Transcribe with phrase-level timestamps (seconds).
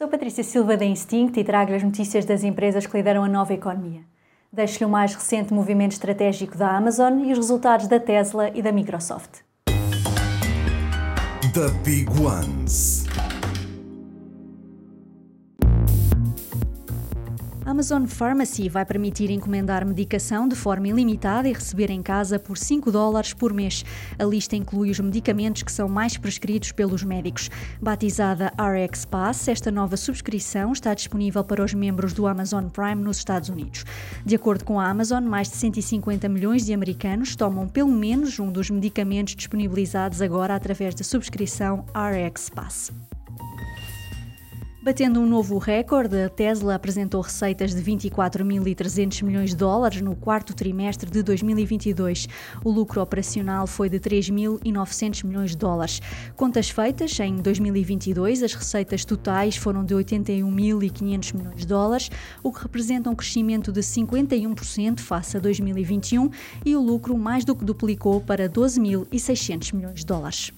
[0.00, 3.52] Sou Patrícia Silva da Instinct e trago as notícias das empresas que lideram a nova
[3.52, 4.00] economia.
[4.50, 8.72] Deixo-lhe o mais recente movimento estratégico da Amazon e os resultados da Tesla e da
[8.72, 9.40] Microsoft.
[11.52, 13.04] The Big Ones.
[17.64, 22.90] Amazon Pharmacy vai permitir encomendar medicação de forma ilimitada e receber em casa por 5
[22.90, 23.84] dólares por mês.
[24.18, 27.50] A lista inclui os medicamentos que são mais prescritos pelos médicos.
[27.80, 33.18] Batizada RX Pass, esta nova subscrição está disponível para os membros do Amazon Prime nos
[33.18, 33.84] Estados Unidos.
[34.24, 38.50] De acordo com a Amazon, mais de 150 milhões de americanos tomam pelo menos um
[38.50, 42.90] dos medicamentos disponibilizados agora através da subscrição RX Pass.
[44.82, 50.54] Batendo um novo recorde, a Tesla apresentou receitas de 24.300 milhões de dólares no quarto
[50.54, 52.26] trimestre de 2022.
[52.64, 56.00] O lucro operacional foi de 3.900 milhões de dólares.
[56.34, 62.10] Contas feitas, em 2022 as receitas totais foram de 81.500 milhões de dólares,
[62.42, 66.30] o que representa um crescimento de 51% face a 2021
[66.64, 70.52] e o lucro mais do que duplicou para 12.600 milhões de dólares.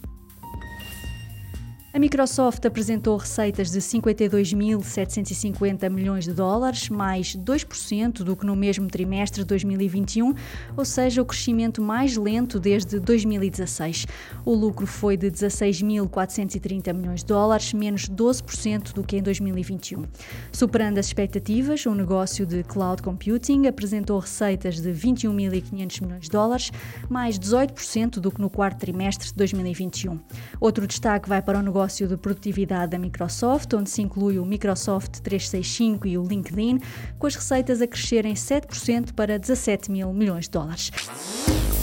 [1.94, 8.88] A Microsoft apresentou receitas de 52.750 milhões de dólares, mais 2% do que no mesmo
[8.88, 10.32] trimestre de 2021,
[10.74, 14.06] ou seja, o crescimento mais lento desde 2016.
[14.42, 20.06] O lucro foi de 16.430 milhões de dólares, menos 12% do que em 2021.
[20.50, 26.72] Superando as expectativas, o negócio de cloud computing apresentou receitas de 21.500 milhões de dólares,
[27.10, 30.18] mais 18% do que no quarto trimestre de 2021.
[30.58, 34.44] Outro destaque vai para o negócio negócio de produtividade da Microsoft, onde se inclui o
[34.44, 36.78] Microsoft 365 e o LinkedIn,
[37.18, 40.92] com as receitas a crescerem 7% para 17 mil milhões de dólares.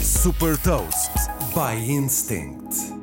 [0.00, 1.10] Super Toast
[1.54, 2.99] by Instinct.